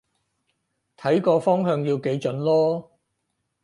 [0.97, 2.85] 睇個方向要幾準囉